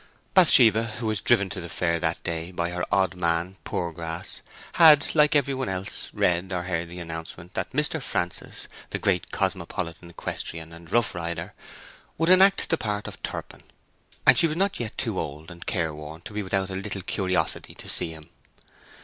Bathsheba—who 0.33 1.05
was 1.05 1.21
driven 1.21 1.47
to 1.51 1.61
the 1.61 1.69
fair 1.69 1.99
that 1.99 2.23
day 2.23 2.51
by 2.51 2.71
her 2.71 2.83
odd 2.91 3.13
man 3.13 3.57
Poorgrass—had, 3.65 5.13
like 5.13 5.35
every 5.35 5.53
one 5.53 5.69
else, 5.69 6.09
read 6.11 6.51
or 6.51 6.63
heard 6.63 6.89
the 6.89 6.97
announcement 6.97 7.53
that 7.53 7.71
Mr. 7.71 8.01
Francis, 8.01 8.67
the 8.89 8.97
Great 8.97 9.29
Cosmopolitan 9.31 10.09
Equestrian 10.09 10.73
and 10.73 10.89
Roughrider, 10.91 11.51
would 12.17 12.31
enact 12.31 12.67
the 12.69 12.77
part 12.79 13.07
of 13.07 13.21
Turpin, 13.21 13.61
and 14.25 14.39
she 14.39 14.47
was 14.47 14.57
not 14.57 14.79
yet 14.79 14.97
too 14.97 15.19
old 15.19 15.51
and 15.51 15.67
careworn 15.67 16.21
to 16.21 16.33
be 16.33 16.41
without 16.41 16.71
a 16.71 16.75
little 16.75 17.03
curiosity 17.03 17.75
to 17.75 17.87
see 17.87 18.09
him. 18.09 18.31